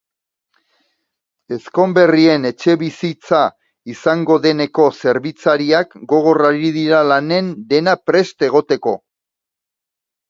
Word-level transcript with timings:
Ezkonberrien 1.55 2.47
etxebizitza 2.49 3.41
izango 3.95 4.37
deneko 4.47 4.87
zerbitzariak 5.03 5.93
gogor 6.15 6.43
ari 6.49 6.73
dira 6.79 7.03
lanean 7.13 7.53
dena 7.75 7.97
prest 8.09 8.51
egoteko. 8.53 8.97